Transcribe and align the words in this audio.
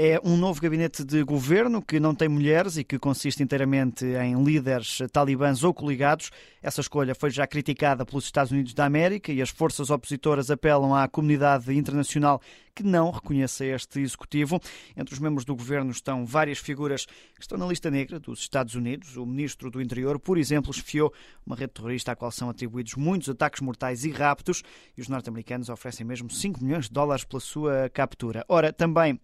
É 0.00 0.20
um 0.22 0.36
novo 0.36 0.60
gabinete 0.60 1.04
de 1.04 1.24
governo 1.24 1.82
que 1.82 1.98
não 1.98 2.14
tem 2.14 2.28
mulheres 2.28 2.76
e 2.76 2.84
que 2.84 3.00
consiste 3.00 3.42
inteiramente 3.42 4.04
em 4.04 4.40
líderes 4.44 4.98
talibãs 5.10 5.64
ou 5.64 5.74
coligados. 5.74 6.30
Essa 6.62 6.80
escolha 6.80 7.16
foi 7.16 7.30
já 7.30 7.48
criticada 7.48 8.06
pelos 8.06 8.24
Estados 8.26 8.52
Unidos 8.52 8.72
da 8.74 8.84
América 8.84 9.32
e 9.32 9.42
as 9.42 9.50
forças 9.50 9.90
opositoras 9.90 10.52
apelam 10.52 10.94
à 10.94 11.08
comunidade 11.08 11.74
internacional 11.76 12.40
que 12.76 12.84
não 12.84 13.10
reconheça 13.10 13.64
este 13.64 13.98
executivo. 13.98 14.60
Entre 14.96 15.12
os 15.12 15.18
membros 15.18 15.44
do 15.44 15.56
governo 15.56 15.90
estão 15.90 16.24
várias 16.24 16.58
figuras 16.58 17.04
que 17.04 17.42
estão 17.42 17.58
na 17.58 17.66
lista 17.66 17.90
negra 17.90 18.20
dos 18.20 18.38
Estados 18.38 18.76
Unidos. 18.76 19.16
O 19.16 19.26
ministro 19.26 19.68
do 19.68 19.82
Interior, 19.82 20.20
por 20.20 20.38
exemplo, 20.38 20.70
esfiou 20.70 21.12
uma 21.44 21.56
rede 21.56 21.72
terrorista 21.72 22.12
à 22.12 22.14
qual 22.14 22.30
são 22.30 22.48
atribuídos 22.48 22.94
muitos 22.94 23.28
ataques 23.30 23.60
mortais 23.60 24.04
e 24.04 24.12
raptos 24.12 24.62
e 24.96 25.00
os 25.00 25.08
norte-americanos 25.08 25.68
oferecem 25.68 26.06
mesmo 26.06 26.30
5 26.30 26.62
milhões 26.62 26.84
de 26.84 26.92
dólares 26.92 27.24
pela 27.24 27.40
sua 27.40 27.90
captura. 27.92 28.44
Ora, 28.48 28.72
também 28.72 29.18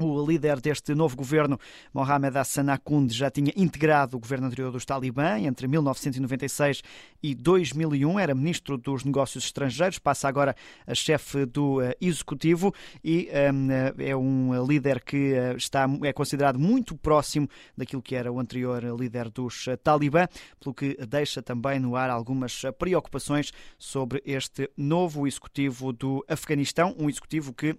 o 0.00 0.26
líder 0.26 0.60
deste 0.60 0.94
novo 0.94 1.16
governo, 1.16 1.58
Mohamed 1.92 2.36
Hassan 2.36 2.72
Akound, 2.72 3.12
já 3.14 3.30
tinha 3.30 3.52
integrado 3.56 4.16
o 4.16 4.20
governo 4.20 4.46
anterior 4.46 4.70
dos 4.70 4.84
Talibã 4.84 5.38
entre 5.38 5.66
1996 5.66 6.82
e 7.22 7.34
2001. 7.34 8.18
Era 8.18 8.34
ministro 8.34 8.76
dos 8.76 9.04
Negócios 9.04 9.44
Estrangeiros, 9.44 9.98
passa 9.98 10.28
agora 10.28 10.54
a 10.86 10.94
chefe 10.94 11.44
do 11.46 11.80
uh, 11.80 11.92
executivo 12.00 12.72
e 13.02 13.28
um, 13.52 14.02
é 14.02 14.16
um 14.16 14.66
líder 14.66 15.02
que 15.02 15.32
uh, 15.32 15.56
está, 15.56 15.86
é 16.02 16.12
considerado 16.12 16.58
muito 16.58 16.96
próximo 16.96 17.48
daquilo 17.76 18.02
que 18.02 18.14
era 18.14 18.32
o 18.32 18.38
anterior 18.38 18.82
líder 18.98 19.30
dos 19.30 19.66
Talibã, 19.82 20.26
pelo 20.60 20.74
que 20.74 20.96
deixa 21.06 21.42
também 21.42 21.78
no 21.78 21.96
ar 21.96 22.10
algumas 22.10 22.62
preocupações 22.78 23.52
sobre 23.78 24.22
este 24.24 24.70
novo 24.76 25.26
executivo 25.26 25.92
do 25.92 26.24
Afeganistão, 26.28 26.94
um 26.98 27.08
executivo 27.08 27.52
que 27.52 27.76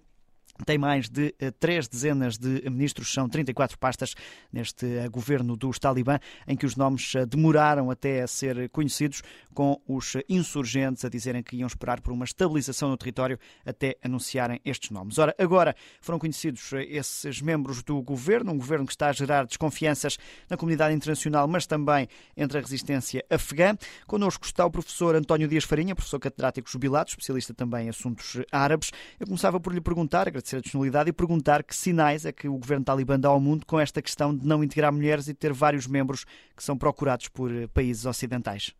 tem 0.64 0.78
mais 0.78 1.08
de 1.08 1.34
uh, 1.42 1.52
três 1.58 1.88
dezenas 1.88 2.38
de 2.38 2.62
ministros, 2.70 3.12
são 3.12 3.28
34 3.28 3.78
pastas 3.78 4.14
neste 4.52 4.86
uh, 4.86 5.10
governo 5.10 5.56
dos 5.56 5.78
Talibã, 5.78 6.18
em 6.46 6.56
que 6.56 6.66
os 6.66 6.76
nomes 6.76 7.14
uh, 7.14 7.26
demoraram 7.26 7.90
até 7.90 8.22
a 8.22 8.26
ser 8.26 8.68
conhecidos, 8.70 9.22
com 9.54 9.80
os 9.86 10.14
insurgentes 10.28 11.04
a 11.04 11.08
dizerem 11.08 11.42
que 11.42 11.56
iam 11.56 11.66
esperar 11.66 12.00
por 12.00 12.12
uma 12.12 12.24
estabilização 12.24 12.88
no 12.88 12.96
território 12.96 13.38
até 13.64 13.96
anunciarem 14.02 14.60
estes 14.64 14.90
nomes. 14.90 15.18
Ora, 15.18 15.34
agora 15.38 15.74
foram 16.00 16.18
conhecidos 16.18 16.70
esses 16.88 17.40
membros 17.40 17.82
do 17.82 18.00
governo, 18.02 18.52
um 18.52 18.58
governo 18.58 18.86
que 18.86 18.92
está 18.92 19.08
a 19.08 19.12
gerar 19.12 19.46
desconfianças 19.46 20.18
na 20.48 20.56
comunidade 20.56 20.94
internacional, 20.94 21.46
mas 21.48 21.66
também 21.66 22.08
entre 22.36 22.58
a 22.58 22.60
resistência 22.60 23.24
afegã. 23.30 23.76
Connosco 24.06 24.44
está 24.44 24.64
o 24.64 24.70
professor 24.70 25.14
António 25.14 25.48
Dias 25.48 25.64
Farinha, 25.64 25.94
professor 25.94 26.18
catedrático 26.18 26.70
jubilado, 26.70 27.10
especialista 27.10 27.54
também 27.54 27.86
em 27.86 27.88
assuntos 27.88 28.38
árabes. 28.50 28.90
Eu 29.18 29.26
começava 29.26 29.60
por 29.60 29.72
lhe 29.72 29.80
perguntar, 29.80 30.28
agradecer 30.28 30.49
a 30.56 30.60
disponibilidade 30.60 31.10
e 31.10 31.12
perguntar 31.12 31.62
que 31.62 31.74
sinais 31.74 32.24
é 32.24 32.32
que 32.32 32.48
o 32.48 32.58
governo 32.58 32.84
talibã 32.84 33.18
dá 33.18 33.28
ao 33.28 33.40
mundo 33.40 33.64
com 33.66 33.78
esta 33.78 34.02
questão 34.02 34.36
de 34.36 34.46
não 34.46 34.62
integrar 34.62 34.92
mulheres 34.92 35.28
e 35.28 35.34
ter 35.34 35.52
vários 35.52 35.86
membros 35.86 36.24
que 36.56 36.62
são 36.62 36.76
procurados 36.76 37.28
por 37.28 37.50
eh, 37.50 37.66
países 37.74 38.06
ocidentais. 38.06 38.74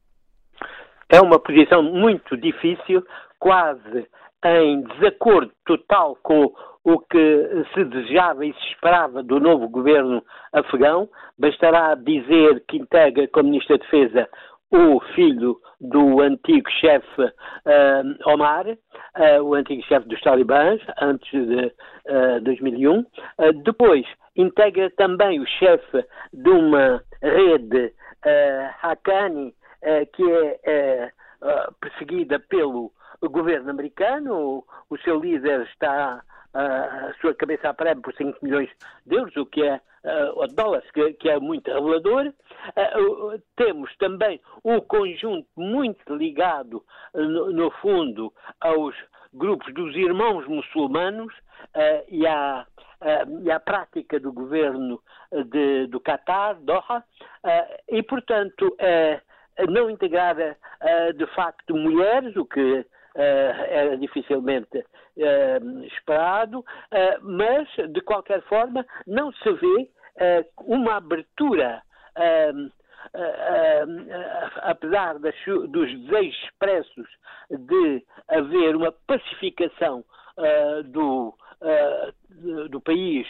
É 1.08 1.20
uma 1.20 1.38
posição 1.38 1.82
muito 1.82 2.36
difícil, 2.36 3.04
quase 3.38 4.06
em 4.44 4.82
desacordo 4.82 5.52
total 5.66 6.16
com 6.22 6.52
o 6.84 6.98
que 6.98 7.64
se 7.74 7.84
desejava 7.84 8.44
e 8.46 8.52
se 8.54 8.68
esperava 8.68 9.22
do 9.22 9.38
novo 9.38 9.68
governo 9.68 10.22
afegão. 10.52 11.08
Bastará 11.38 11.94
dizer 11.94 12.64
que 12.66 12.78
integra 12.78 13.28
como 13.28 13.50
Ministro 13.50 13.76
da 13.76 13.84
Defesa 13.84 14.28
o 14.70 15.00
filho 15.14 15.60
do 15.80 16.20
antigo 16.20 16.70
chefe 16.70 17.22
uh, 17.22 18.30
Omar, 18.32 18.66
uh, 18.68 19.42
o 19.42 19.54
antigo 19.54 19.82
chefe 19.82 20.08
dos 20.08 20.20
talibãs, 20.20 20.80
antes 21.00 21.30
de 21.30 21.66
uh, 21.66 22.40
2001. 22.42 23.04
depois, 23.64 24.06
integra 24.36 24.90
também 24.90 25.40
o 25.40 25.46
chefe 25.46 26.04
de 26.32 26.50
uma 26.50 27.02
rede 27.20 27.92
Haqqani, 28.82 29.54
que 30.12 30.22
é 30.64 31.10
perseguida 31.80 32.38
pelo 32.38 32.92
governo 33.22 33.70
americano. 33.70 34.34
O, 34.34 34.94
o 34.94 34.98
seu 34.98 35.18
líder 35.18 35.62
está 35.62 36.22
a 36.54 37.12
sua 37.20 37.34
cabeça 37.34 37.68
a 37.68 37.74
prémio 37.74 38.02
por 38.02 38.14
5 38.14 38.38
milhões 38.42 38.70
de 39.06 39.16
euros, 39.16 39.36
o 39.36 39.46
que 39.46 39.62
é 39.62 39.80
uh, 40.04 40.46
dólares, 40.54 40.90
que, 40.92 41.12
que, 41.14 41.28
é 41.28 41.38
muito 41.38 41.70
revelador. 41.70 42.26
Uh, 42.28 43.40
temos 43.56 43.94
também 43.96 44.40
um 44.64 44.80
conjunto 44.80 45.48
muito 45.56 46.14
ligado, 46.14 46.82
no, 47.14 47.52
no, 47.52 47.70
fundo, 47.82 48.32
aos 48.60 48.94
grupos 49.32 49.72
dos 49.74 49.94
irmãos 49.94 50.46
muçulmanos 50.46 51.32
uh, 51.34 52.04
e, 52.08 52.26
à, 52.26 52.66
e 53.42 53.50
à 53.50 53.60
prática 53.60 54.18
do 54.18 54.32
governo 54.32 55.00
de, 55.46 55.86
do 55.86 56.00
Qatar, 56.00 56.56
Doha, 56.60 57.04
e, 57.88 58.02
portanto, 58.02 58.76
não 59.68 59.88
integrar 59.88 60.36
de 61.14 61.26
facto 61.34 61.74
mulheres, 61.74 62.36
o 62.36 62.44
que 62.44 62.84
era 63.14 63.96
dificilmente 63.96 64.78
uh, 64.78 64.84
esperado, 65.86 66.60
uh, 66.60 66.64
mas, 67.22 67.68
de 67.92 68.00
qualquer 68.00 68.42
forma, 68.42 68.84
não 69.06 69.32
se 69.32 69.52
vê 69.52 69.66
uh, 69.76 70.44
uma 70.64 70.96
abertura, 70.96 71.82
apesar 74.62 75.18
dos 75.18 76.00
desejos 76.04 76.44
expressos 76.44 77.08
de 77.50 78.04
haver 78.28 78.76
uma 78.76 78.92
pacificação 79.06 80.04
do, 80.86 81.34
do 82.68 82.80
país 82.80 83.26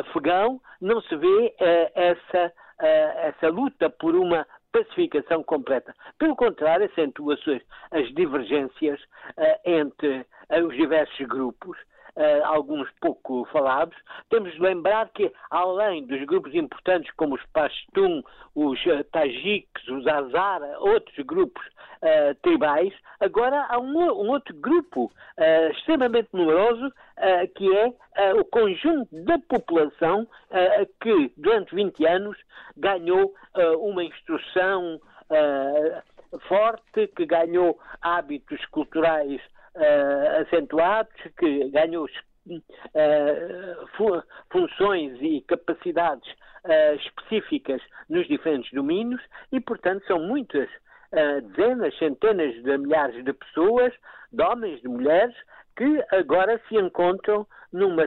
afegão, 0.00 0.60
não 0.80 1.00
se 1.02 1.16
vê 1.16 1.54
essa, 1.94 2.52
essa 2.78 3.48
luta 3.48 3.88
por 3.88 4.14
uma 4.14 4.46
pacificação 4.76 5.42
completa. 5.42 5.94
Pelo 6.18 6.36
contrário, 6.36 6.86
acentua-se 6.86 7.62
as 7.90 8.12
divergências 8.14 9.00
uh, 9.00 9.60
entre 9.64 10.20
uh, 10.50 10.66
os 10.66 10.74
diversos 10.76 11.26
grupos, 11.26 11.78
uh, 12.16 12.44
alguns 12.44 12.88
pouco 13.00 13.44
falados. 13.52 13.96
Temos 14.30 14.52
de 14.52 14.60
lembrar 14.60 15.08
que, 15.10 15.30
além 15.50 16.06
dos 16.06 16.22
grupos 16.24 16.54
importantes 16.54 17.12
como 17.16 17.34
os 17.34 17.42
Pashtun, 17.52 18.22
os 18.54 18.84
uh, 18.86 19.04
Tajiks, 19.12 19.88
os 19.88 20.06
Hazara, 20.06 20.78
outros 20.80 21.16
grupos 21.24 21.64
uh, 21.66 22.34
tribais, 22.42 22.92
agora 23.20 23.66
há 23.68 23.78
um, 23.78 23.98
um 23.98 24.30
outro 24.30 24.54
grupo 24.54 25.10
extremamente 25.70 26.28
numeroso 26.32 26.90
que 27.54 27.76
é 28.14 28.34
o 28.34 28.44
conjunto 28.44 29.08
da 29.24 29.38
população 29.38 30.26
que, 31.00 31.30
durante 31.36 31.74
20 31.74 32.06
anos, 32.06 32.38
ganhou 32.76 33.34
uma 33.78 34.02
instrução 34.02 34.98
forte, 36.48 37.06
que 37.14 37.26
ganhou 37.26 37.78
hábitos 38.00 38.64
culturais 38.66 39.40
uh, 39.76 40.42
acentuados, 40.42 41.14
que 41.38 41.70
ganhou 41.70 42.06
uh, 42.06 42.60
funções 44.50 45.20
e 45.20 45.42
capacidades 45.42 46.28
uh, 46.64 46.94
específicas 46.96 47.80
nos 48.08 48.26
diferentes 48.26 48.72
domínios 48.72 49.22
e, 49.52 49.60
portanto, 49.60 50.04
são 50.06 50.18
muitas 50.20 50.68
dezenas, 51.54 51.96
centenas 51.98 52.52
de 52.62 52.76
milhares 52.76 53.24
de 53.24 53.32
pessoas, 53.32 53.94
de 54.32 54.42
homens, 54.42 54.82
de 54.82 54.88
mulheres, 54.88 55.34
que 55.76 56.04
agora 56.10 56.60
se 56.68 56.76
encontram 56.76 57.46
numa 57.72 58.06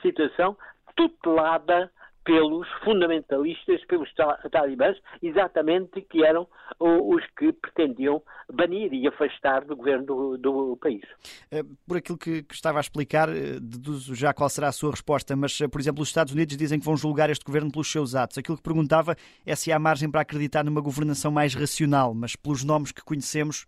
situação 0.00 0.56
tutelada 0.96 1.90
pelos 2.30 2.68
fundamentalistas, 2.84 3.84
pelos 3.86 4.08
talibãs, 4.52 4.96
exatamente 5.20 6.00
que 6.02 6.24
eram 6.24 6.46
os 6.78 7.24
que 7.36 7.52
pretendiam 7.52 8.22
banir 8.52 8.92
e 8.92 9.08
afastar 9.08 9.64
do 9.64 9.74
governo 9.74 10.06
do, 10.06 10.38
do 10.38 10.76
país. 10.76 11.02
Eh, 11.50 11.64
por 11.86 11.96
aquilo 11.96 12.16
que, 12.16 12.44
que, 12.44 12.54
estava 12.54 12.78
a 12.78 12.80
explicar, 12.80 13.28
eh, 13.28 13.58
deduzo 13.60 14.14
já 14.14 14.32
qual 14.32 14.48
será 14.48 14.68
a 14.68 14.72
sua 14.72 14.92
resposta, 14.92 15.34
mas, 15.34 15.60
eh, 15.60 15.66
por 15.66 15.80
exemplo, 15.80 16.02
os 16.02 16.08
Estados 16.08 16.32
Unidos 16.32 16.56
dizem 16.56 16.78
que 16.78 16.84
vão 16.84 16.96
julgar 16.96 17.30
este 17.30 17.44
governo 17.44 17.72
pelos 17.72 17.90
seus 17.90 18.14
atos. 18.14 18.38
Aquilo 18.38 18.56
que 18.56 18.62
perguntava 18.62 19.16
é 19.44 19.56
se 19.56 19.72
há 19.72 19.78
margem 19.78 20.08
para 20.08 20.20
acreditar 20.20 20.64
numa 20.64 20.80
governação 20.80 21.32
mais 21.32 21.52
racional, 21.54 22.14
mas 22.14 22.36
pelos 22.36 22.62
nomes 22.62 22.92
que 22.92 23.02
conhecemos, 23.02 23.66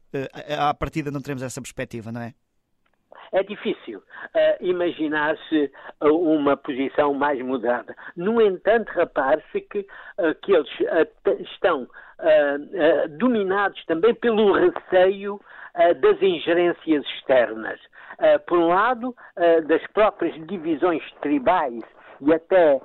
à 0.56 0.72
partida 0.72 1.10
não 1.10 1.20
teremos 1.20 1.42
essa 1.42 1.60
perspectiva, 1.60 2.12
não 2.12 2.20
é? 2.20 2.32
É 3.32 3.42
difícil 3.42 3.98
uh, 3.98 4.02
imaginar-se 4.60 5.72
uh, 6.00 6.08
uma 6.08 6.56
posição 6.56 7.14
mais 7.14 7.40
moderada. 7.40 7.94
No 8.16 8.40
entanto, 8.40 8.90
repare-se 8.90 9.60
que, 9.62 9.80
uh, 9.80 10.34
que 10.42 10.52
eles 10.52 10.68
estão 11.52 11.86
dominados 13.18 13.84
também 13.86 14.14
pelo 14.14 14.52
receio 14.52 15.40
das 16.00 16.22
ingerências 16.22 17.04
externas. 17.16 17.80
por 18.46 18.58
um 18.58 18.68
lado, 18.68 19.12
das 19.66 19.84
próprias 19.88 20.32
divisões 20.46 21.02
tribais 21.20 21.82
e 22.20 22.32
até 22.32 22.80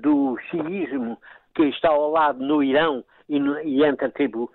do 0.00 0.36
xiismo 0.50 1.18
que 1.54 1.62
está 1.70 1.88
ao 1.88 2.10
lado 2.10 2.44
no 2.44 2.62
Irão 2.62 3.02
e, 3.26 3.40
no, 3.40 3.58
e 3.60 3.82
entre 3.82 4.06
a 4.06 4.10
tribo 4.10 4.50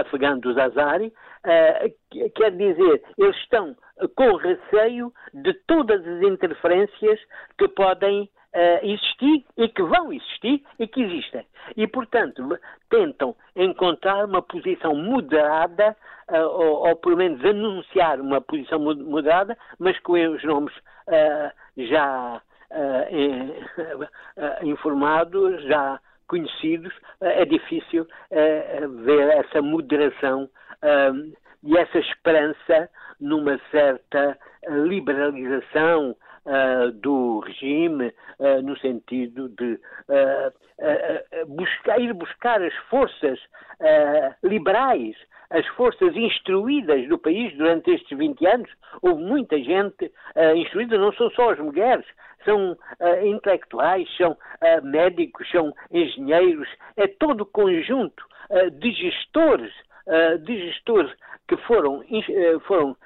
afegã 0.00 0.38
dos 0.38 0.56
Azari, 0.58 1.12
quer 2.34 2.50
dizer, 2.52 3.02
eles 3.16 3.36
estão 3.36 3.76
com 4.14 4.36
receio 4.36 5.12
de 5.34 5.52
todas 5.66 6.06
as 6.06 6.22
interferências 6.22 7.20
que 7.56 7.68
podem 7.68 8.28
uh, 8.54 8.86
existir 8.86 9.44
e 9.56 9.68
que 9.68 9.82
vão 9.82 10.12
existir 10.12 10.62
e 10.78 10.86
que 10.86 11.02
existem. 11.02 11.46
E, 11.76 11.86
portanto, 11.86 12.58
tentam 12.90 13.34
encontrar 13.56 14.24
uma 14.24 14.42
posição 14.42 14.94
moderada, 14.94 15.96
uh, 16.30 16.36
ou, 16.36 16.88
ou 16.88 16.96
pelo 16.96 17.16
menos 17.16 17.44
anunciar 17.44 18.20
uma 18.20 18.40
posição 18.40 18.78
moderada, 18.78 19.56
mas 19.78 19.98
com 20.00 20.12
os 20.12 20.42
nomes 20.44 20.74
já 21.76 22.42
informados, 24.62 25.62
já 25.64 25.98
conhecidos, 26.28 26.94
é 27.20 27.44
difícil 27.44 28.06
ver 29.04 29.28
essa 29.30 29.60
moderação 29.60 30.48
e 31.64 31.76
essa 31.76 31.98
esperança 31.98 32.88
numa 33.20 33.58
certa 33.70 34.38
liberalização 34.68 36.14
do 36.94 37.40
regime, 37.40 38.12
no 38.62 38.78
sentido 38.78 39.48
de 39.48 39.78
buscar, 41.46 42.00
ir 42.00 42.14
buscar 42.14 42.62
as 42.62 42.74
forças 42.88 43.38
liberais, 44.42 45.16
as 45.50 45.66
forças 45.68 46.14
instruídas 46.14 47.08
do 47.08 47.18
país 47.18 47.56
durante 47.56 47.90
estes 47.90 48.16
20 48.16 48.46
anos. 48.46 48.70
Houve 49.02 49.22
muita 49.22 49.58
gente 49.58 50.12
instruída, 50.56 50.96
não 50.96 51.12
são 51.14 51.30
só 51.30 51.50
as 51.50 51.58
mulheres, 51.58 52.06
são 52.48 52.72
uh, 52.72 53.26
intelectuais, 53.26 54.08
são 54.16 54.32
uh, 54.32 54.84
médicos, 54.84 55.48
são 55.50 55.74
engenheiros, 55.90 56.68
é 56.96 57.06
todo 57.06 57.42
o 57.42 57.46
conjunto 57.46 58.24
uh, 58.50 58.70
de 58.70 58.90
gestores, 58.92 59.72
de 60.42 60.58
gestores 60.68 61.12
que 61.46 61.54
foram, 61.66 62.02
foram 62.66 62.96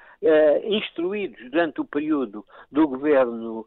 instruídos 0.63 1.51
durante 1.51 1.81
o 1.81 1.85
período 1.85 2.45
do 2.71 2.87
governo 2.87 3.65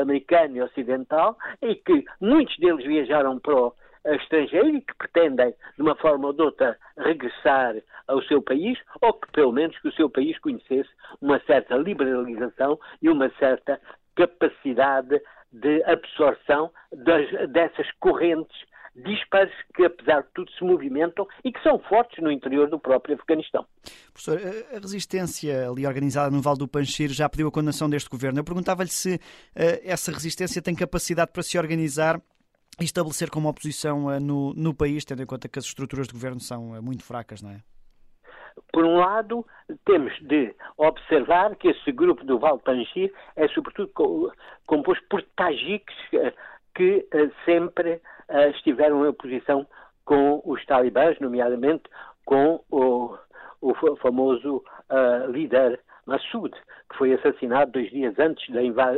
americano 0.00 0.56
e 0.56 0.62
ocidental 0.62 1.36
e 1.60 1.74
que 1.74 2.04
muitos 2.20 2.56
deles 2.58 2.86
viajaram 2.86 3.40
para 3.40 3.56
o 3.56 3.74
estrangeiro 4.14 4.68
e 4.68 4.80
que 4.82 4.94
pretendem, 4.94 5.52
de 5.76 5.82
uma 5.82 5.96
forma 5.96 6.28
ou 6.28 6.32
de 6.32 6.42
outra, 6.42 6.78
regressar 6.96 7.74
ao 8.06 8.22
seu 8.22 8.40
país, 8.40 8.78
ou 9.02 9.12
que 9.14 9.32
pelo 9.32 9.52
menos 9.52 9.76
que 9.80 9.88
o 9.88 9.92
seu 9.92 10.08
país 10.08 10.38
conhecesse 10.38 10.88
uma 11.20 11.40
certa 11.40 11.76
liberalização 11.76 12.78
e 13.02 13.08
uma 13.08 13.28
certa 13.38 13.80
capacidade 14.16 15.20
de 15.52 15.82
absorção 15.84 16.70
das, 16.92 17.50
dessas 17.50 17.90
correntes 18.00 18.56
dispares 19.04 19.52
que, 19.74 19.84
apesar 19.84 20.22
de 20.22 20.28
tudo, 20.34 20.50
se 20.52 20.64
movimentam 20.64 21.26
e 21.44 21.52
que 21.52 21.62
são 21.62 21.78
fortes 21.78 22.22
no 22.22 22.30
interior 22.30 22.68
do 22.68 22.78
próprio 22.78 23.14
Afeganistão. 23.14 23.66
Professor, 24.12 24.40
a 24.74 24.78
resistência 24.78 25.68
ali 25.68 25.86
organizada 25.86 26.34
no 26.34 26.40
Vale 26.40 26.58
do 26.58 26.68
Panchir 26.68 27.10
já 27.10 27.28
pediu 27.28 27.48
a 27.48 27.52
condenação 27.52 27.90
deste 27.90 28.08
governo. 28.08 28.38
Eu 28.38 28.44
perguntava-lhe 28.44 28.88
se 28.88 29.16
uh, 29.16 29.20
essa 29.84 30.10
resistência 30.10 30.62
tem 30.62 30.74
capacidade 30.74 31.30
para 31.30 31.42
se 31.42 31.58
organizar 31.58 32.20
e 32.80 32.84
estabelecer 32.84 33.30
como 33.30 33.48
oposição 33.48 34.06
uh, 34.06 34.18
no, 34.18 34.54
no 34.54 34.74
país, 34.74 35.04
tendo 35.04 35.22
em 35.22 35.26
conta 35.26 35.48
que 35.48 35.58
as 35.58 35.66
estruturas 35.66 36.06
de 36.06 36.14
governo 36.14 36.40
são 36.40 36.70
uh, 36.70 36.82
muito 36.82 37.04
fracas, 37.04 37.42
não 37.42 37.50
é? 37.50 37.60
Por 38.72 38.84
um 38.84 38.96
lado, 38.96 39.46
temos 39.84 40.12
de 40.20 40.54
observar 40.76 41.56
que 41.56 41.68
esse 41.68 41.92
grupo 41.92 42.24
do 42.24 42.38
Val 42.38 42.58
Panjir 42.58 43.12
é 43.36 43.48
sobretudo 43.48 44.32
composto 44.66 45.04
por 45.08 45.22
tajiques 45.36 45.96
que 46.74 47.06
sempre 47.44 48.00
uh, 48.28 48.50
estiveram 48.50 49.04
em 49.04 49.08
oposição 49.08 49.66
com 50.04 50.42
os 50.44 50.64
talibãs, 50.66 51.18
nomeadamente 51.20 51.84
com 52.24 52.62
o, 52.70 53.16
o 53.60 53.96
famoso 53.96 54.62
uh, 54.90 55.30
líder 55.30 55.80
Massoud, 56.06 56.54
que 56.90 56.96
foi 56.96 57.14
assassinado 57.14 57.72
dois 57.72 57.90
dias 57.90 58.16
antes 58.18 58.46
da, 58.52 58.92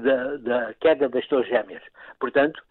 da, 0.00 0.36
da 0.38 0.74
queda 0.74 1.08
das 1.08 1.26
Torres 1.28 1.48
Gêmeas. 1.48 1.82
Portanto, 2.18 2.62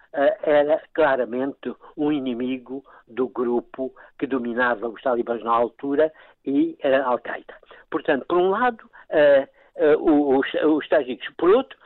era 0.44 0.82
claramente 0.94 1.74
um 1.98 2.12
inimigo 2.12 2.84
do 3.08 3.28
grupo 3.28 3.94
que 4.20 4.28
dominava 4.28 4.88
os 4.88 5.02
talibãs 5.02 5.44
na 5.44 5.52
altura 5.52 6.12
e 6.46 6.78
era 6.82 7.04
Al-Qaeda. 7.04 7.56
Portanto, 7.90 8.26
por 8.28 8.38
um 8.38 8.50
lado, 8.50 8.84
uh, 9.10 10.38
os, 10.38 10.48
os 10.54 10.88
tajiques, 10.88 11.30
por 11.38 11.50
outro, 11.50 11.78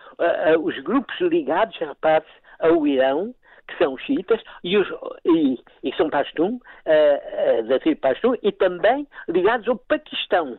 os 0.62 0.77
grupos 0.79 1.15
ligados, 1.21 1.77
repare-se, 1.77 2.31
ao 2.59 2.85
Irão, 2.88 3.33
que 3.68 3.77
são 3.77 3.97
xiitas, 3.97 4.41
e, 4.63 4.77
os, 4.77 4.88
e, 5.25 5.59
e 5.83 5.94
são 5.95 6.09
Pashtun, 6.09 6.56
uh, 6.56 7.59
uh, 7.59 7.68
da 7.68 7.80
tribo 7.80 8.01
Pashtun, 8.01 8.35
e 8.41 8.51
também 8.51 9.07
ligados 9.27 9.68
ao 9.68 9.77
Paquistão. 9.77 10.57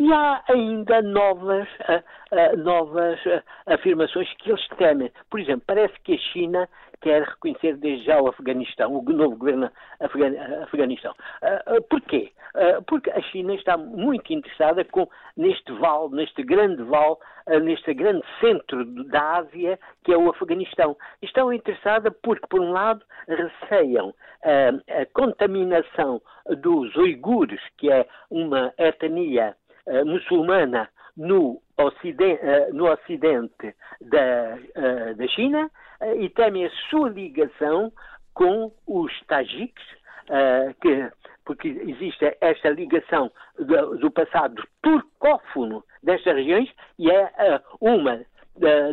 E 0.00 0.12
há 0.12 0.42
ainda 0.48 1.00
novas, 1.02 1.68
uh, 1.88 2.02
uh, 2.32 2.56
novas 2.56 3.18
uh, 3.26 3.42
afirmações 3.66 4.28
que 4.38 4.50
eles 4.50 4.66
temem. 4.76 5.10
Por 5.30 5.38
exemplo, 5.38 5.62
parece 5.66 5.94
que 6.00 6.14
a 6.14 6.18
China 6.18 6.68
quer 7.00 7.22
reconhecer 7.22 7.76
desde 7.76 8.06
já 8.06 8.20
o 8.20 8.26
Afeganistão, 8.26 8.92
o 8.96 9.02
novo 9.02 9.36
governo 9.36 9.70
Afeganistão. 10.62 11.14
Porquê? 11.90 12.32
Porque 12.86 13.10
a 13.10 13.20
China 13.20 13.54
está 13.54 13.76
muito 13.76 14.32
interessada 14.32 14.82
com, 14.86 15.06
neste 15.36 15.70
vale, 15.72 16.14
neste 16.16 16.42
grande 16.42 16.82
vale, 16.82 17.16
neste 17.62 17.92
grande 17.92 18.24
centro 18.40 18.86
da 19.10 19.36
Ásia, 19.36 19.78
que 20.02 20.14
é 20.14 20.16
o 20.16 20.30
Afeganistão. 20.30 20.96
Estão 21.20 21.52
interessada 21.52 22.10
porque, 22.10 22.46
por 22.48 22.60
um 22.60 22.72
lado, 22.72 23.04
receiam 23.28 24.14
a 24.42 25.04
contaminação 25.12 26.22
dos 26.58 26.96
uigures, 26.96 27.60
que 27.76 27.92
é 27.92 28.08
uma 28.30 28.72
etnia 28.78 29.54
muçulmana 30.06 30.88
no 31.16 31.60
ocidente, 31.76 32.40
no 32.72 32.90
ocidente 32.90 33.74
da, 34.00 34.56
da 35.16 35.28
China 35.28 35.70
e 36.18 36.28
temem 36.30 36.66
a 36.66 36.70
sua 36.90 37.08
ligação 37.08 37.92
com 38.32 38.72
os 38.86 39.12
tajiques, 39.26 39.84
que, 40.80 41.10
porque 41.44 41.68
existe 41.68 42.36
esta 42.40 42.70
ligação 42.70 43.30
do, 43.58 43.98
do 43.98 44.10
passado 44.10 44.62
turcófono 44.82 45.84
destas 46.02 46.34
regiões 46.34 46.70
e 46.98 47.10
é 47.10 47.60
uma 47.80 48.24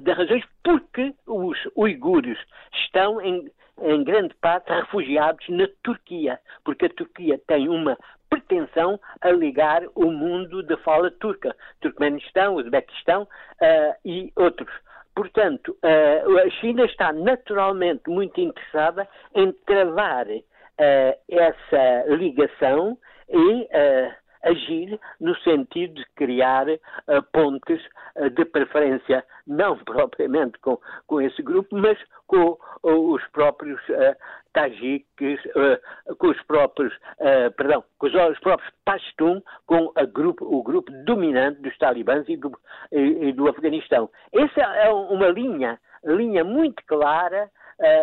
das 0.01 0.17
razões 0.17 0.43
porque 0.63 1.13
os 1.27 1.57
uigures 1.75 2.37
estão 2.73 3.21
em, 3.21 3.49
em 3.81 4.03
grande 4.03 4.33
parte 4.35 4.71
refugiados 4.71 5.47
na 5.49 5.67
Turquia, 5.83 6.39
porque 6.63 6.85
a 6.85 6.89
Turquia 6.89 7.39
tem 7.47 7.67
uma 7.69 7.97
pretensão 8.29 8.99
a 9.21 9.29
ligar 9.29 9.83
o 9.93 10.09
mundo 10.09 10.63
da 10.63 10.77
fala 10.77 11.11
turca, 11.11 11.55
Turkmenistão, 11.81 12.55
Uzbequistão 12.55 13.23
uh, 13.23 13.95
e 14.05 14.31
outros. 14.35 14.71
Portanto, 15.13 15.77
uh, 15.83 16.37
a 16.37 16.49
China 16.61 16.85
está 16.85 17.11
naturalmente 17.11 18.09
muito 18.09 18.39
interessada 18.39 19.07
em 19.35 19.51
travar 19.65 20.27
uh, 20.27 20.41
essa 21.29 22.05
ligação 22.07 22.97
e 23.29 23.69
agir 24.43 24.99
no 25.19 25.35
sentido 25.39 25.95
de 25.95 26.05
criar 26.15 26.67
uh, 26.67 26.79
pontes 27.31 27.81
uh, 28.15 28.29
de 28.29 28.45
preferência, 28.45 29.23
não 29.45 29.77
propriamente 29.85 30.57
com, 30.59 30.79
com 31.07 31.21
esse 31.21 31.41
grupo, 31.41 31.75
mas 31.75 31.97
com 32.27 32.57
uh, 32.83 33.13
os 33.13 33.25
próprios 33.27 33.81
tajiques, 34.53 35.39
com 36.17 36.27
os 36.27 36.41
próprios, 36.43 36.93
perdão, 37.55 37.83
com 37.97 38.07
os, 38.07 38.13
os 38.13 38.39
próprios 38.39 38.69
Pashtun, 38.83 39.41
com 39.65 39.93
grupo, 40.13 40.45
o 40.45 40.61
grupo 40.61 40.91
dominante 41.05 41.61
dos 41.61 41.77
talibãs 41.77 42.27
e 42.27 42.35
do, 42.35 42.51
e, 42.91 43.29
e 43.29 43.33
do 43.33 43.47
Afeganistão. 43.49 44.09
Essa 44.33 44.61
é 44.61 44.89
uma 44.89 45.27
linha, 45.27 45.79
linha 46.03 46.43
muito 46.43 46.83
clara, 46.85 47.49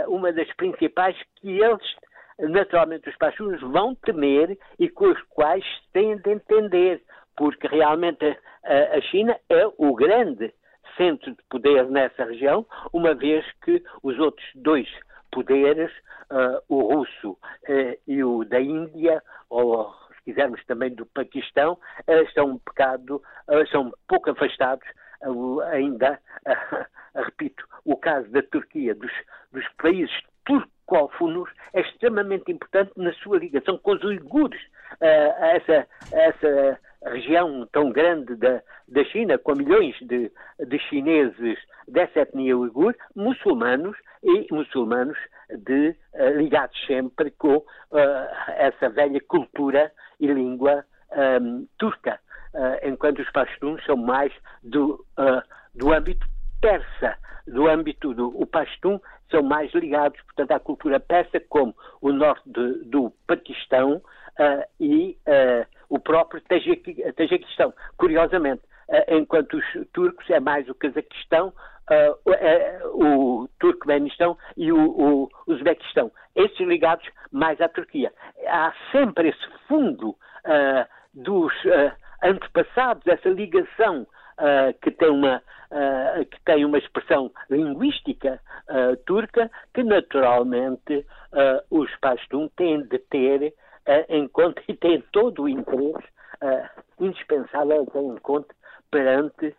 uma 0.08 0.32
das 0.32 0.50
principais 0.54 1.16
que 1.36 1.60
eles 1.60 1.96
naturalmente 2.38 3.08
os 3.08 3.16
pachunos 3.16 3.60
vão 3.60 3.94
temer 3.94 4.58
e 4.78 4.88
com 4.88 5.06
os 5.06 5.20
quais 5.30 5.64
têm 5.92 6.16
de 6.18 6.30
entender, 6.30 7.02
porque 7.36 7.66
realmente 7.66 8.24
a, 8.64 8.96
a 8.96 9.00
China 9.02 9.36
é 9.48 9.66
o 9.76 9.94
grande 9.94 10.52
centro 10.96 11.30
de 11.30 11.42
poder 11.48 11.88
nessa 11.88 12.24
região, 12.24 12.66
uma 12.92 13.14
vez 13.14 13.44
que 13.62 13.82
os 14.02 14.18
outros 14.18 14.46
dois 14.54 14.88
poderes, 15.30 15.90
uh, 16.30 16.60
o 16.68 16.94
russo 16.94 17.32
uh, 17.32 17.98
e 18.06 18.22
o 18.24 18.44
da 18.44 18.60
Índia, 18.60 19.22
ou 19.48 19.94
se 20.16 20.24
quisermos 20.24 20.64
também 20.66 20.94
do 20.94 21.06
Paquistão, 21.06 21.74
uh, 21.74 22.22
estão 22.22 22.46
um 22.46 22.60
bocado, 22.64 23.22
são 23.70 23.92
pouco 24.08 24.30
afastados 24.30 24.86
ainda, 25.72 26.20
repito, 27.14 27.64
o 27.84 27.96
caso 27.96 28.30
da 28.30 28.42
Turquia, 28.42 28.94
dos, 28.94 29.12
dos 29.52 29.66
países 29.76 30.14
turcos 30.44 30.77
cófonos 30.88 31.50
é 31.74 31.82
extremamente 31.82 32.50
importante 32.50 32.90
na 32.96 33.12
sua 33.12 33.38
ligação 33.38 33.78
com 33.78 33.92
os 33.92 34.02
uigures, 34.02 34.60
uh, 34.94 35.44
essa, 35.44 35.86
essa 36.10 36.80
região 37.04 37.68
tão 37.70 37.90
grande 37.90 38.34
da, 38.36 38.62
da 38.88 39.04
China, 39.04 39.38
com 39.38 39.54
milhões 39.54 39.94
de, 40.00 40.32
de 40.66 40.78
chineses 40.88 41.58
dessa 41.86 42.20
etnia 42.20 42.56
uigur, 42.56 42.94
muçulmanos 43.14 43.96
e 44.22 44.46
muçulmanos 44.50 45.18
de, 45.50 45.94
uh, 46.14 46.38
ligados 46.38 46.76
sempre 46.86 47.30
com 47.32 47.56
uh, 47.58 47.64
essa 48.56 48.88
velha 48.88 49.20
cultura 49.28 49.92
e 50.18 50.26
língua 50.26 50.84
um, 51.40 51.66
turca, 51.78 52.18
enquanto 52.82 53.20
os 53.20 53.30
pastuns 53.30 53.82
são 53.84 53.96
mais 53.96 54.32
do, 54.62 55.04
do 55.74 55.92
âmbito 55.92 56.26
persa 56.60 57.18
do 57.46 57.68
âmbito 57.68 58.14
do 58.14 58.28
o 58.40 58.46
Pashtun 58.46 59.00
são 59.30 59.42
mais 59.42 59.72
ligados, 59.72 60.20
portanto, 60.22 60.52
à 60.52 60.60
cultura 60.60 61.00
persa, 61.00 61.40
como 61.48 61.74
o 62.00 62.12
norte 62.12 62.42
de, 62.46 62.84
do 62.84 63.10
Paquistão 63.26 63.96
uh, 63.96 64.64
e 64.80 65.16
uh, 65.26 65.66
o 65.88 65.98
próprio 65.98 66.42
Tajiquistão. 66.42 67.72
Curiosamente, 67.96 68.62
uh, 68.88 69.14
enquanto 69.14 69.54
os 69.54 69.64
turcos 69.92 70.28
é 70.30 70.40
mais 70.40 70.68
o 70.68 70.74
Cazaquistão, 70.74 71.52
o 72.92 73.48
Turcomenistão 73.58 74.36
e 74.58 74.70
o, 74.70 74.78
o 74.78 75.30
Uzbequistão. 75.46 76.12
Esses 76.36 76.60
ligados 76.60 77.08
mais 77.32 77.58
à 77.62 77.68
Turquia. 77.68 78.12
Há 78.46 78.74
sempre 78.92 79.30
esse 79.30 79.48
fundo 79.66 80.14
dos 81.14 81.50
antepassados, 82.22 83.06
essa 83.06 83.30
ligação 83.30 84.06
que 84.82 84.90
tem 84.90 85.08
uma 85.08 85.42
uh, 85.70 86.24
que 86.24 86.40
tem 86.44 86.64
uma 86.64 86.78
expressão 86.78 87.30
linguística 87.50 88.40
uh, 88.68 88.96
turca 89.04 89.50
que 89.74 89.82
naturalmente 89.82 91.06
uh, 91.32 91.62
os 91.70 91.94
Pashtun 91.96 92.48
têm 92.56 92.82
de 92.82 92.98
ter 92.98 93.54
em 94.10 94.28
conta 94.28 94.62
e 94.68 94.74
têm 94.74 95.02
todo 95.12 95.44
o 95.44 95.48
interesse 95.48 96.06
indispensável 97.00 97.88
em 97.94 98.16
conta 98.18 98.54
perante 98.90 99.56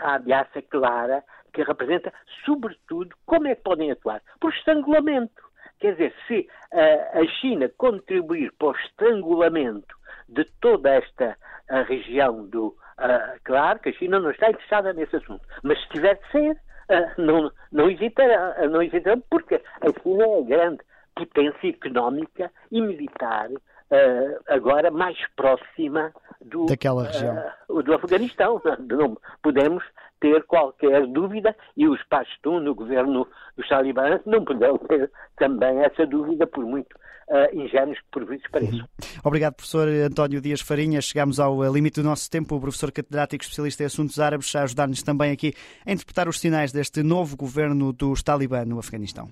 a 0.00 0.14
ameaça 0.14 0.62
clara 0.62 1.22
que 1.52 1.62
representa, 1.62 2.10
sobretudo, 2.46 3.14
como 3.26 3.48
é 3.48 3.54
que 3.54 3.62
podem 3.62 3.90
atuar? 3.90 4.22
Por 4.40 4.50
estrangulamento. 4.54 5.42
Quer 5.78 5.92
dizer, 5.92 6.14
se 6.26 6.48
a 6.72 7.26
China 7.38 7.68
contribuir 7.76 8.50
para 8.58 8.68
o 8.68 8.76
estrangulamento 8.76 9.94
de 10.26 10.46
toda 10.58 10.94
esta 10.94 11.36
região 11.86 12.46
do, 12.46 12.74
Uh, 12.98 13.38
claro 13.44 13.78
que 13.78 13.90
a 13.90 13.92
China 13.92 14.18
não 14.18 14.30
está 14.30 14.48
interessada 14.48 14.92
nesse 14.94 15.16
assunto, 15.16 15.42
mas 15.62 15.78
se 15.82 15.88
tiver 15.90 16.14
de 16.14 16.30
ser, 16.32 16.52
uh, 16.52 17.20
não, 17.20 17.52
não, 17.70 17.90
hesitará, 17.90 18.56
uh, 18.58 18.68
não 18.70 18.82
hesitará, 18.82 19.18
porque 19.28 19.56
a 19.56 20.02
China 20.02 20.24
é 20.24 20.38
a 20.38 20.42
grande 20.42 20.80
potência 21.14 21.68
económica 21.68 22.50
e 22.70 22.80
militar 22.80 23.48
agora 24.48 24.90
mais 24.90 25.16
próxima 25.36 26.12
do, 26.44 26.66
Daquela 26.66 27.04
região. 27.04 27.36
do 27.68 27.94
Afeganistão. 27.94 28.60
Não 28.80 29.16
podemos 29.40 29.84
ter 30.18 30.42
qualquer 30.42 31.06
dúvida 31.06 31.54
e 31.76 31.86
os 31.86 32.02
Pashtun 32.08 32.58
no 32.60 32.74
governo 32.74 33.28
dos 33.56 33.68
talibãs 33.68 34.20
não 34.26 34.44
poderão 34.44 34.76
ter 34.76 35.08
também 35.36 35.84
essa 35.84 36.04
dúvida 36.04 36.48
por 36.48 36.64
muito 36.64 36.98
uh, 37.28 37.58
ingênuos 37.58 37.98
por 38.10 38.24
vezes 38.24 38.44
pareçam. 38.50 38.80
Uhum. 38.80 38.86
Obrigado, 39.24 39.54
professor 39.54 39.88
António 39.88 40.40
Dias 40.40 40.60
Farinha. 40.60 41.00
Chegamos 41.00 41.40
ao 41.40 41.64
eh, 41.64 41.70
limite 41.70 42.00
do 42.00 42.04
nosso 42.04 42.30
tempo. 42.30 42.56
O 42.56 42.60
professor 42.60 42.92
catedrático 42.92 43.42
especialista 43.42 43.82
em 43.82 43.86
assuntos 43.86 44.18
árabes 44.18 44.54
a 44.54 44.62
ajudar-nos 44.62 45.02
também 45.02 45.32
aqui 45.32 45.54
a 45.84 45.92
interpretar 45.92 46.28
os 46.28 46.40
sinais 46.40 46.72
deste 46.72 47.02
novo 47.02 47.36
governo 47.36 47.92
dos 47.92 48.22
Talibã 48.22 48.64
no 48.64 48.78
Afeganistão. 48.78 49.30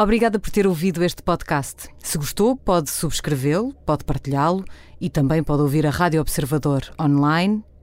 Obrigada 0.00 0.38
por 0.38 0.50
ter 0.50 0.64
ouvido 0.64 1.02
este 1.02 1.24
podcast. 1.24 1.88
Se 1.98 2.16
gostou, 2.16 2.56
pode 2.56 2.88
subscrevê-lo, 2.88 3.74
pode 3.84 4.04
partilhá-lo 4.04 4.64
e 5.00 5.10
também 5.10 5.42
pode 5.42 5.62
ouvir 5.62 5.84
a 5.86 5.90
Rádio 5.90 6.20
Observador 6.20 6.82
online 7.00 7.64